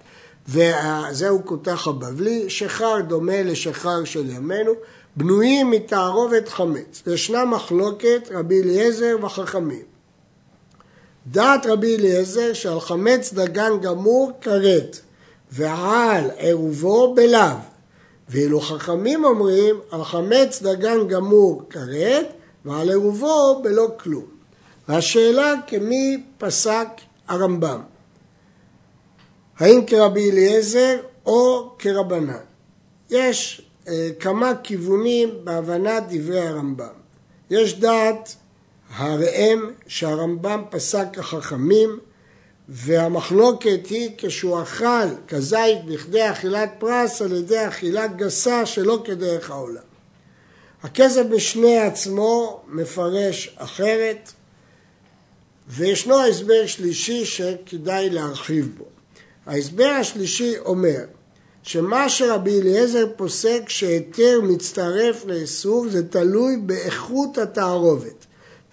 וזהו 0.48 1.46
כותח 1.46 1.88
הבבלי, 1.88 2.50
שחר 2.50 3.00
דומה 3.00 3.44
לשחר 3.44 4.04
של 4.04 4.30
ימינו, 4.30 4.72
בנויים 5.16 5.72
מתערובת 5.72 6.50
חמץ. 6.50 7.04
ישנה 7.08 7.46
מחלוקת 7.46 8.30
רבי 8.32 8.62
אליעזר 8.62 9.16
וחכמים. 9.22 9.82
דעת 11.28 11.66
רבי 11.66 11.96
אליעזר 11.96 12.54
שעל 12.54 12.80
חמץ 12.80 13.34
דגן 13.34 13.80
גמור 13.82 14.32
כרת, 14.42 15.00
ועל 15.56 16.32
עירובו 16.38 17.16
בלאו. 17.16 17.58
ואילו 18.30 18.62
חכמים 18.62 19.26
אומרים 19.26 19.80
על 19.92 20.04
חמץ 20.04 20.62
דגן 20.62 21.08
גמור 21.08 21.62
כרת, 21.70 22.28
ועל 22.66 22.90
עירובו 22.90 23.62
בלא 23.64 23.88
כלום. 24.00 24.26
והשאלה 24.88 25.54
כמי 25.68 26.24
פסק 26.38 26.88
הרמב"ם, 27.28 27.82
האם 29.58 29.86
כרבי 29.88 30.32
אליעזר 30.32 30.98
או 31.26 31.70
כרבנן. 31.80 32.34
יש 33.10 33.62
אה, 33.88 34.10
כמה 34.20 34.52
כיוונים 34.64 35.30
בהבנת 35.44 36.04
דברי 36.10 36.48
הרמב"ם. 36.48 36.94
יש 37.50 37.80
דעת 37.80 38.36
הראם 38.96 39.72
שהרמב"ם 39.88 40.64
פסק 40.70 41.06
כחכמים 41.14 42.00
והמחלוקת 42.70 43.88
היא 43.90 44.10
כשהוא 44.18 44.62
אכל 44.62 45.08
כזית 45.28 45.86
בכדי 45.86 46.32
אכילת 46.32 46.70
פרס 46.80 47.22
על 47.22 47.32
ידי 47.32 47.68
אכילה 47.68 48.08
גסה 48.08 48.66
שלא 48.66 49.02
כדרך 49.06 49.50
העולם. 49.52 49.84
הכסף 50.84 51.24
בשני 51.32 51.78
עצמו 51.80 52.62
מפרש 52.68 53.56
אחרת 53.58 54.32
וישנו 55.68 56.26
הסבר 56.26 56.66
שלישי 56.68 57.26
שכדאי 57.26 58.10
להרחיב 58.10 58.76
בו. 58.78 58.86
ההסבר 59.46 59.90
השלישי 60.00 60.54
אומר 60.60 61.00
שמה 61.64 62.10
שרבי 62.10 62.62
אליעזר 62.62 63.06
פוסק 63.16 63.62
שהיתר 63.68 64.40
מצטרף 64.44 65.26
לאיסור 65.26 65.86
זה 65.90 66.10
תלוי 66.10 66.58
באיכות 66.58 67.38
התערובת. 67.38 68.23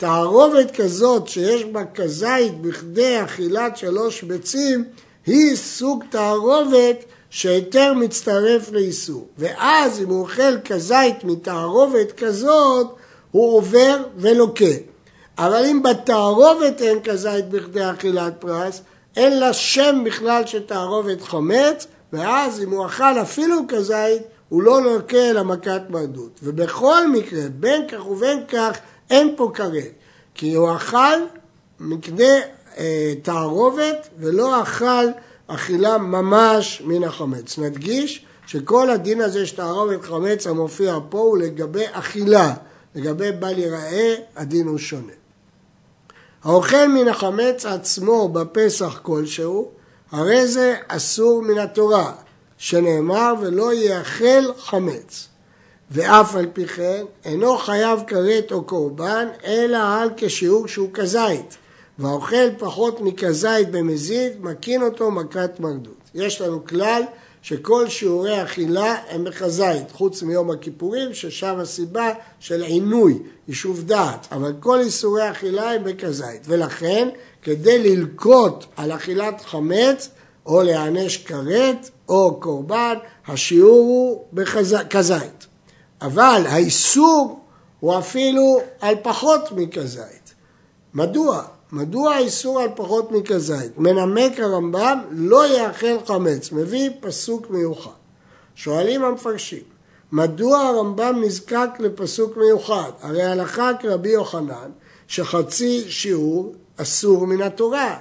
תערובת 0.00 0.70
כזאת 0.70 1.28
שיש 1.28 1.64
בה 1.64 1.84
כזית 1.94 2.60
בכדי 2.60 3.24
אכילת 3.24 3.76
שלוש 3.76 4.22
ביצים 4.22 4.84
היא 5.26 5.56
סוג 5.56 6.04
תערובת 6.10 7.04
שהיתר 7.30 7.92
מצטרף 7.96 8.72
לאיסור. 8.72 9.28
ואז 9.38 10.00
אם 10.00 10.08
הוא 10.08 10.20
אוכל 10.20 10.60
כזית 10.64 11.24
מתערובת 11.24 12.12
כזאת 12.12 12.86
הוא 13.30 13.56
עובר 13.56 14.02
ולוקה. 14.16 14.74
אבל 15.38 15.64
אם 15.64 15.82
בתערובת 15.82 16.82
אין 16.82 16.98
כזית 17.04 17.48
בכדי 17.48 17.90
אכילת 17.90 18.32
פרס, 18.38 18.82
אין 19.16 19.40
לה 19.40 19.52
שם 19.52 20.02
בכלל 20.04 20.46
של 20.46 20.62
תערובת 20.62 21.22
חמץ, 21.22 21.86
ואז 22.12 22.62
אם 22.62 22.70
הוא 22.70 22.86
אכל 22.86 23.20
אפילו 23.22 23.60
כזית, 23.68 24.22
הוא 24.48 24.62
לא 24.62 24.82
לוקה 24.82 25.30
אלא 25.30 25.44
מכת 25.44 25.82
מרדות. 25.90 26.40
ובכל 26.42 27.08
מקרה, 27.08 27.42
בין 27.54 27.88
כך 27.88 28.06
ובין 28.06 28.40
כך, 28.48 28.78
אין 29.10 29.34
פה 29.36 29.50
כרת. 29.54 29.92
כי 30.34 30.54
הוא 30.54 30.76
אכל 30.76 31.18
מכדי 31.80 32.38
אה, 32.78 33.14
תערובת 33.22 34.08
ולא 34.18 34.62
אכל 34.62 35.06
אכילה 35.46 35.98
ממש 35.98 36.82
מן 36.84 37.04
החמץ. 37.04 37.58
נדגיש 37.58 38.24
שכל 38.46 38.90
הדין 38.90 39.20
הזה 39.20 39.46
של 39.46 39.56
תערובת 39.56 40.04
חמץ 40.04 40.46
המופיע 40.46 40.98
פה 41.08 41.18
הוא 41.18 41.38
לגבי 41.38 41.84
אכילה. 41.92 42.54
לגבי 42.94 43.32
בל 43.32 43.58
ייראה, 43.58 44.14
הדין 44.36 44.66
הוא 44.66 44.78
שונה. 44.78 45.12
האוכל 46.44 46.86
מן 46.86 47.08
החמץ 47.08 47.66
עצמו 47.66 48.28
בפסח 48.28 49.00
כלשהו, 49.02 49.70
הרי 50.12 50.46
זה 50.46 50.76
אסור 50.88 51.42
מן 51.42 51.58
התורה, 51.58 52.12
שנאמר 52.58 53.34
ולא 53.40 53.74
יאכל 53.74 54.52
חמץ. 54.58 55.29
ואף 55.90 56.34
על 56.34 56.46
פי 56.52 56.66
כן 56.66 57.04
אינו 57.24 57.58
חייב 57.58 58.00
כרת 58.06 58.52
או 58.52 58.64
קורבן, 58.64 59.28
אלא 59.44 59.78
על 59.78 60.10
כשיעור 60.16 60.68
שהוא 60.68 60.88
כזית. 60.94 61.56
והאוכל 61.98 62.50
פחות 62.58 63.00
מכזית 63.00 63.70
במזיד, 63.70 64.32
מקין 64.40 64.82
אותו 64.82 65.10
מכת 65.10 65.60
מרדות. 65.60 66.10
יש 66.14 66.40
לנו 66.40 66.66
כלל 66.66 67.02
שכל 67.42 67.88
שיעורי 67.88 68.42
אכילה 68.42 68.96
הם 69.08 69.24
בכזית, 69.24 69.90
חוץ 69.92 70.22
מיום 70.22 70.50
הכיפורים, 70.50 71.14
ששם 71.14 71.58
הסיבה 71.58 72.10
של 72.40 72.62
עינוי, 72.62 73.18
יישוב 73.48 73.82
דעת, 73.82 74.26
אבל 74.32 74.52
כל 74.60 74.80
איסורי 74.80 75.30
אכילה 75.30 75.72
הם 75.72 75.84
בכזית. 75.84 76.42
ולכן, 76.44 77.08
כדי 77.42 77.96
ללקוט 77.96 78.64
על 78.76 78.92
אכילת 78.92 79.40
חמץ, 79.40 80.08
או 80.46 80.62
להיענש 80.62 81.16
כרת, 81.16 81.90
או 82.08 82.40
קורבן, 82.40 82.94
השיעור 83.26 83.78
הוא 83.78 84.24
בכזית. 84.32 85.39
אבל 86.02 86.42
האיסור 86.48 87.40
הוא 87.80 87.98
אפילו 87.98 88.60
על 88.80 88.94
פחות 89.02 89.52
מכזית. 89.52 90.34
מדוע? 90.94 91.42
מדוע 91.72 92.14
האיסור 92.14 92.60
על 92.60 92.68
פחות 92.76 93.12
מכזית? 93.12 93.78
מנמק 93.78 94.40
הרמב"ם 94.40 95.00
לא 95.10 95.46
יאכל 95.46 95.96
חמץ, 96.06 96.52
מביא 96.52 96.90
פסוק 97.00 97.50
מיוחד. 97.50 97.90
שואלים 98.54 99.04
המפרשים, 99.04 99.62
מדוע 100.12 100.58
הרמב"ם 100.60 101.22
נזקק 101.24 101.70
לפסוק 101.78 102.36
מיוחד? 102.36 102.90
הרי 103.02 103.22
הלכה 103.22 103.70
כרבי 103.80 104.08
יוחנן 104.08 104.70
שחצי 105.08 105.84
שיעור 105.90 106.54
אסור 106.76 107.26
מן 107.26 107.42
התורה. 107.42 107.96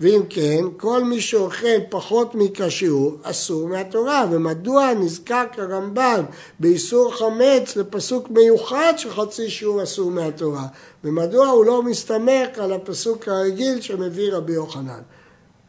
ואם 0.00 0.20
כן, 0.30 0.64
כל 0.76 1.04
מי 1.04 1.20
שאוכל 1.20 1.80
פחות 1.90 2.34
מכשיעור 2.34 3.16
אסור 3.22 3.68
מהתורה. 3.68 4.26
ומדוע 4.30 4.94
נזקק 4.94 5.48
הרמב"ם 5.58 6.24
באיסור 6.60 7.16
חמץ 7.16 7.76
לפסוק 7.76 8.30
מיוחד 8.30 8.92
שחצי 8.96 9.50
שיעור 9.50 9.82
אסור 9.82 10.10
מהתורה? 10.10 10.66
ומדוע 11.04 11.46
הוא 11.46 11.64
לא 11.64 11.82
מסתמך 11.82 12.58
על 12.58 12.72
הפסוק 12.72 13.28
הרגיל 13.28 13.80
שמביא 13.80 14.32
רבי 14.32 14.52
יוחנן? 14.52 15.00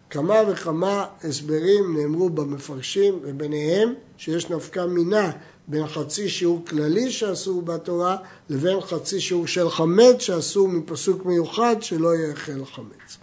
כמה 0.09 0.35
וכמה 0.47 1.05
הסברים 1.23 1.97
נאמרו 1.97 2.29
במפרשים, 2.29 3.19
וביניהם 3.23 3.93
שיש 4.17 4.49
נפקא 4.49 4.85
מינה 4.85 5.31
בין 5.67 5.87
חצי 5.87 6.29
שיעור 6.29 6.61
כללי 6.67 7.11
שאסור 7.11 7.61
בתורה 7.61 8.17
לבין 8.49 8.81
חצי 8.81 9.21
שיעור 9.21 9.47
של 9.47 9.69
חמץ 9.69 10.19
שאסור 10.19 10.67
מפסוק 10.67 11.25
מיוחד 11.25 11.75
שלא 11.81 12.15
יאכל 12.15 12.65
חמץ. 12.65 13.17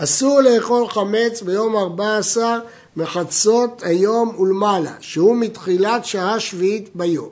אסור 0.00 0.40
לאכול 0.40 0.88
חמץ 0.88 1.42
ביום 1.42 1.76
14 1.76 2.58
מחצות 2.96 3.82
היום 3.84 4.36
ולמעלה, 4.38 4.92
שהוא 5.00 5.36
מתחילת 5.36 6.04
שעה 6.04 6.40
שביעית 6.40 6.90
ביום. 6.94 7.28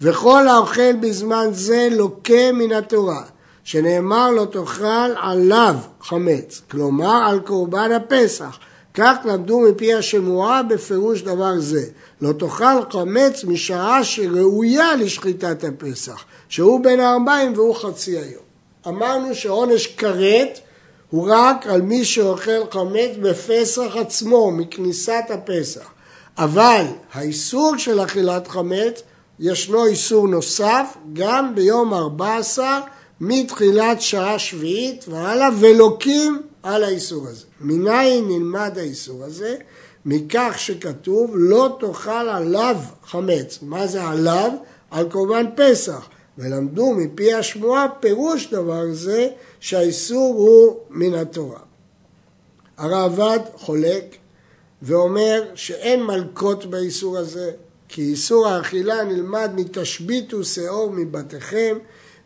וכל 0.00 0.48
האוכל 0.48 0.92
בזמן 0.92 1.48
זה 1.52 1.88
לוקה 1.90 2.52
מן 2.52 2.72
התורה, 2.72 3.22
שנאמר 3.64 4.30
לא 4.30 4.44
תאכל 4.44 5.12
עליו 5.16 5.74
חמץ, 6.00 6.62
כלומר 6.70 7.22
על 7.28 7.40
קורבן 7.40 7.92
הפסח, 7.92 8.58
כך 8.94 9.16
למדו 9.24 9.60
מפי 9.60 9.94
השמועה 9.94 10.62
בפירוש 10.62 11.22
דבר 11.22 11.52
זה. 11.58 11.84
לא 12.20 12.32
תאכל 12.32 12.90
חמץ 12.90 13.44
משעה 13.44 14.04
שראויה 14.04 14.96
לשחיטת 14.96 15.64
הפסח, 15.64 16.24
שהוא 16.48 16.84
בין 16.84 17.00
הארבעים 17.00 17.52
והוא 17.56 17.74
חצי 17.74 18.18
היום. 18.18 18.42
אמרנו 18.86 19.34
שעונש 19.34 19.86
כרת 19.86 20.60
הוא 21.10 21.28
רק 21.30 21.66
על 21.66 21.82
מי 21.82 22.04
שאוכל 22.04 22.70
חמץ 22.70 23.10
בפסח 23.22 23.96
עצמו, 23.96 24.50
מכניסת 24.50 25.24
הפסח. 25.30 25.90
אבל 26.38 26.84
האיסור 27.12 27.76
של 27.78 28.04
אכילת 28.04 28.48
חמץ, 28.48 29.02
ישנו 29.40 29.86
איסור 29.86 30.28
נוסף 30.28 30.96
גם 31.12 31.54
ביום 31.54 31.94
14 31.94 32.80
מתחילת 33.20 34.02
שעה 34.02 34.38
שביעית 34.38 35.04
והלאה 35.08 35.48
ולוקים 35.60 36.42
על 36.62 36.84
האיסור 36.84 37.26
הזה. 37.28 37.44
מניין 37.60 38.28
נלמד 38.28 38.78
האיסור 38.78 39.24
הזה? 39.24 39.56
מכך 40.06 40.54
שכתוב 40.56 41.30
לא 41.34 41.76
תאכל 41.80 42.10
עליו 42.10 42.76
חמץ. 43.06 43.58
מה 43.62 43.86
זה 43.86 44.04
עליו? 44.04 44.50
על 44.90 45.08
קורבן 45.10 45.46
פסח. 45.56 46.08
ולמדו 46.38 46.92
מפי 46.92 47.34
השמועה 47.34 47.86
פירוש 48.00 48.46
דבר 48.50 48.84
זה 48.92 49.28
שהאיסור 49.60 50.34
הוא 50.34 50.76
מן 50.90 51.14
התורה. 51.14 51.60
הרעב"ד 52.76 53.40
חולק 53.56 54.16
ואומר 54.82 55.42
שאין 55.54 56.02
מלקות 56.02 56.66
באיסור 56.66 57.18
הזה, 57.18 57.50
כי 57.88 58.02
איסור 58.02 58.46
האכילה 58.48 59.04
נלמד 59.04 59.50
מתשביתו 59.54 60.44
שאור 60.44 60.90
מבתיכם, 60.90 61.78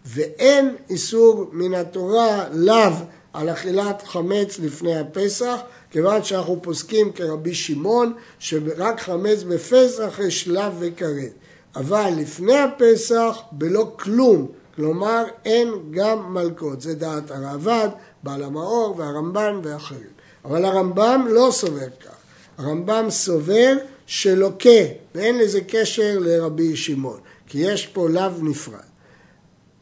ואין 0.05 0.77
איסור 0.91 1.47
מן 1.53 1.75
התורה 1.75 2.45
לאו 2.53 2.93
על 3.33 3.51
אכילת 3.51 4.03
חמץ 4.07 4.59
לפני 4.59 4.99
הפסח, 4.99 5.61
כיוון 5.91 6.25
שאנחנו 6.25 6.59
פוסקים 6.63 7.13
כרבי 7.13 7.55
שמעון, 7.55 8.13
שרק 8.39 9.01
חמץ 9.01 9.43
בפסח 9.43 10.21
יש 10.27 10.49
לאו 10.49 10.73
וכרת. 10.81 11.33
אבל 11.77 12.13
לפני 12.17 12.59
הפסח 12.59 13.39
בלא 13.53 13.93
כלום, 13.99 14.49
כלומר 14.81 15.25
אין 15.45 15.75
גם 15.91 16.35
מלכות, 16.35 16.81
זה 16.81 16.95
דעת 16.95 17.31
הרעב"ד, 17.31 17.89
בעל 18.23 18.43
המאור 18.43 18.95
והרמב"ן 18.99 19.61
ואחרים. 19.63 20.11
אבל 20.45 20.65
הרמב"ם 20.65 21.27
לא 21.31 21.49
סובר 21.53 21.89
כך, 22.01 22.15
הרמב"ם 22.59 23.07
סובר 23.11 23.77
שלוקה, 24.07 24.81
ואין 25.15 25.39
לזה 25.39 25.61
קשר 25.69 26.19
לרבי 26.21 26.77
שמעון, 26.77 27.21
כי 27.47 27.59
יש 27.59 27.87
פה 27.87 28.09
לאו 28.09 28.31
נפרד. 28.43 28.91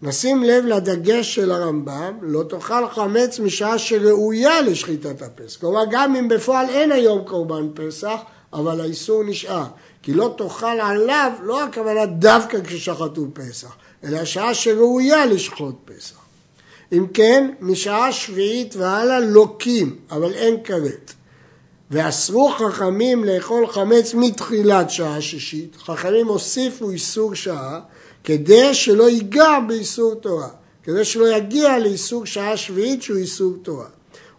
נשים 0.02 0.44
לב 0.44 0.64
לדגש 0.64 1.34
של 1.34 1.52
הרמב"ם, 1.52 2.18
לא 2.22 2.42
תאכל 2.48 2.88
חמץ 2.88 3.40
משעה 3.40 3.78
שראויה 3.78 4.62
לשחיטת 4.62 5.22
הפסח. 5.22 5.60
כלומר, 5.60 5.82
גם 5.90 6.16
אם 6.16 6.28
בפועל 6.28 6.68
אין 6.68 6.92
היום 6.92 7.24
קורבן 7.24 7.68
פסח, 7.74 8.20
אבל 8.52 8.80
האיסור 8.80 9.24
נשאר. 9.24 9.66
כי 10.02 10.14
לא 10.14 10.34
תאכל 10.38 10.66
עליו, 10.66 11.32
לא 11.42 11.64
הכוונה 11.64 12.06
דווקא 12.06 12.58
כששחטו 12.64 13.26
פסח, 13.32 13.76
אלא 14.04 14.24
שעה 14.24 14.54
שראויה 14.54 15.26
לשחוט 15.26 15.74
פסח. 15.84 16.16
אם 16.92 17.06
כן, 17.14 17.50
משעה 17.60 18.12
שביעית 18.12 18.76
והלאה 18.76 19.20
לוקים, 19.20 19.96
אבל 20.10 20.34
אין 20.34 20.56
כרת. 20.64 21.12
ואסרו 21.90 22.48
חכמים 22.48 23.24
לאכול 23.24 23.66
חמץ 23.66 24.14
מתחילת 24.14 24.90
שעה 24.90 25.20
שישית, 25.20 25.76
חכמים 25.76 26.26
הוסיפו 26.26 26.90
איסור 26.90 27.34
שעה 27.34 27.80
כדי 28.24 28.74
שלא 28.74 29.08
ייגע 29.08 29.58
באיסור 29.68 30.14
תורה, 30.14 30.48
כדי 30.82 31.04
שלא 31.04 31.28
יגיע 31.36 31.78
לאיסור 31.78 32.26
שעה 32.26 32.56
שביעית 32.56 33.02
שהוא 33.02 33.18
איסור 33.18 33.52
תורה. 33.62 33.86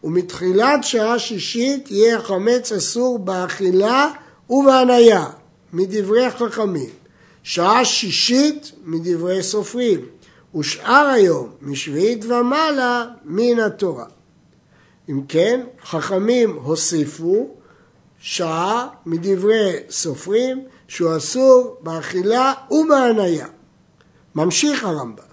ומתחילת 0.04 0.84
שעה 0.84 1.20
שישית 1.20 1.92
יהיה 1.92 2.18
החמץ 2.18 2.72
אסור 2.72 3.20
באכילה 3.20 4.10
ובהניה, 4.50 5.26
מדברי 5.74 6.30
חכמים. 6.30 6.99
שעה 7.44 7.86
שישית 7.86 8.72
מדברי 8.86 9.44
סופרים, 9.44 10.00
ושאר 10.56 11.08
היום 11.14 11.50
משביעית 11.62 12.26
ומעלה 12.26 13.06
מן 13.26 13.60
התורה. 13.60 14.06
אם 15.10 15.22
כן, 15.28 15.62
חכמים 15.86 16.56
הוסיפו 16.64 17.50
שעה 18.22 18.88
מדברי 19.06 19.72
סופרים 19.90 20.64
שהוא 20.88 21.18
אסור 21.18 21.78
באכילה 21.82 22.54
ובהניה. 22.72 23.48
ממשיך 24.36 24.84
הרמב"ם, 24.84 25.24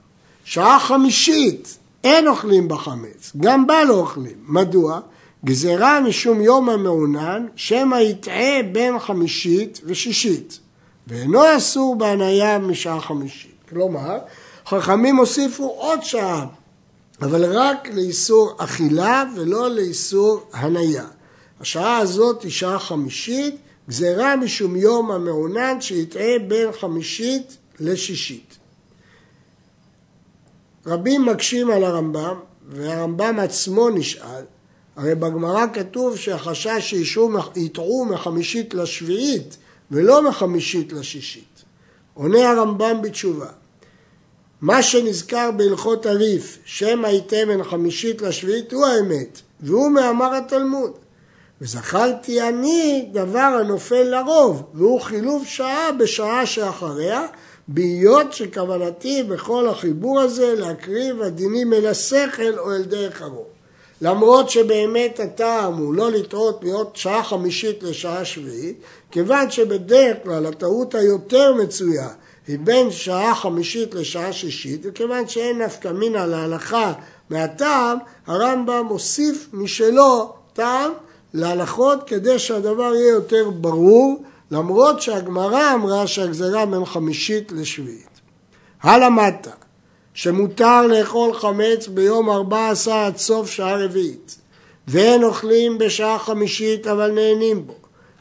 שעה 0.45 0.81
חמישית 0.81 1.79
אין 2.05 2.29
אוכלים 2.29 2.69
בחמץ, 2.69 3.33
גם 3.37 3.67
בה 3.67 3.85
לא 3.85 3.95
אוכלים. 3.95 4.37
מדוע? 4.49 5.01
גזירה 5.45 6.01
משום 6.01 6.41
יום 6.41 6.69
המעונן, 6.69 7.47
שמא 7.57 7.97
יטעה 7.97 8.63
בין 8.73 8.99
חמישית 8.99 9.81
ושישית, 9.85 10.61
ואינו 11.07 11.57
אסור 11.57 11.97
בהניה 11.97 12.59
משעה 12.59 13.01
חמישית. 13.01 13.55
כלומר, 13.69 14.19
חכמים 14.67 15.17
הוסיפו 15.17 15.65
עוד 15.65 16.03
שעה, 16.03 16.47
אבל 17.23 17.57
רק 17.57 17.89
לאיסור 17.95 18.55
אכילה 18.59 19.25
ולא 19.37 19.71
לאיסור 19.71 20.41
הניה. 20.53 21.05
השעה 21.61 21.99
הזאת 21.99 22.43
היא 22.43 22.51
שעה 22.51 22.79
חמישית, 22.79 23.57
גזירה 23.89 24.37
משום 24.37 24.77
יום 24.77 25.11
המעונן 25.11 25.81
שיטעה 25.81 26.39
בין 26.49 26.73
חמישית 26.81 27.57
לשישית. 27.81 28.59
רבים 30.87 31.25
מקשים 31.25 31.71
על 31.71 31.85
הרמב"ם, 31.85 32.37
והרמב"ם 32.69 33.39
עצמו 33.39 33.91
נשאל, 33.91 34.45
הרי 34.97 35.15
בגמרא 35.15 35.65
כתוב 35.73 36.17
שהחשש 36.17 36.95
שיטעו 37.55 38.05
מחמישית 38.05 38.75
לשביעית 38.75 39.57
ולא 39.91 40.29
מחמישית 40.29 40.93
לשישית. 40.93 41.63
עונה 42.15 42.51
הרמב"ם 42.51 43.03
בתשובה, 43.03 43.49
מה 44.61 44.83
שנזכר 44.83 45.51
בהלכות 45.57 46.07
הריף, 46.07 46.59
שמא 46.65 47.07
ייתה 47.07 47.45
מן 47.47 47.65
חמישית 47.65 48.23
לשביעית, 48.23 48.73
הוא 48.73 48.87
האמת, 48.87 49.41
והוא 49.61 49.91
מאמר 49.91 50.35
התלמוד. 50.35 50.93
וזכרתי 51.61 52.43
אני 52.43 53.09
דבר 53.13 53.59
הנופל 53.61 54.03
לרוב, 54.03 54.63
והוא 54.75 55.01
חילוף 55.01 55.47
שעה 55.47 55.93
בשעה 55.93 56.47
שאחריה, 56.47 57.27
בהיות 57.69 58.33
שכוונתי 58.33 59.23
בכל 59.23 59.69
החיבור 59.69 60.21
הזה 60.21 60.55
להקריב 60.55 61.23
הדינים 61.23 61.73
אל 61.73 61.87
השכל 61.87 62.59
או 62.59 62.73
אל 62.73 62.83
דרך 62.83 63.23
הרוב. 63.23 63.56
למרות 64.01 64.51
שבאמת 64.51 65.21
הטעם 65.21 65.75
הוא 65.75 65.95
לא 65.95 66.11
לטעות 66.11 66.65
מעוד 66.65 66.97
שעה 66.97 67.25
חמישית 67.25 67.83
לשעה 67.83 68.25
שביעית, 68.25 68.81
כיוון 69.11 69.51
שבדרך 69.51 70.17
כלל 70.25 70.47
הטעות 70.47 70.95
היותר 70.95 71.55
מצויה 71.55 72.09
היא 72.47 72.59
בין 72.59 72.91
שעה 72.91 73.35
חמישית 73.35 73.95
לשעה 73.95 74.33
שישית, 74.33 74.81
וכיוון 74.85 75.29
שאין 75.29 75.63
נפקא 75.63 75.89
מינה 75.89 76.27
להלכה 76.27 76.93
מהטעם, 77.31 77.99
הרמב"ם 78.27 78.87
מוסיף 78.89 79.49
משלו 79.53 80.33
טעם 80.53 80.91
להלכות 81.35 82.03
כדי 82.07 82.39
שהדבר 82.39 82.95
יהיה 82.95 83.09
יותר 83.09 83.51
ברור, 83.51 84.23
למרות 84.51 85.03
שהגמרא 85.03 85.75
אמרה 85.75 86.07
שהגזרה 86.07 86.67
בין 86.67 86.85
חמישית 86.85 87.53
לשביעית. 87.53 88.21
הלמדת 88.83 89.66
שמותר 90.17 90.87
לאכול 90.87 91.35
חמץ 91.35 91.87
ביום 91.87 92.31
ארבע 92.31 92.69
עשר 92.69 92.93
עד 92.93 93.17
סוף 93.17 93.51
שעה 93.51 93.85
רביעית, 93.85 94.39
ואין 94.89 95.25
אוכלים 95.25 95.79
בשעה 95.79 96.19
חמישית 96.19 96.87
אבל 96.87 97.11
נהנים 97.11 97.67
בו, 97.67 97.75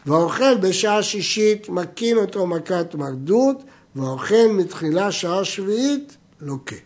והאוכל 0.05 0.57
בשעה 0.57 1.03
שישית 1.03 1.69
מקין 1.69 2.17
אותו 2.17 2.47
מכת 2.47 2.95
מרדות, 2.95 3.63
והאוכל 3.95 4.47
מתחילה 4.49 5.11
שעה 5.11 5.45
שביעית 5.45 6.17
לוקה. 6.41 6.84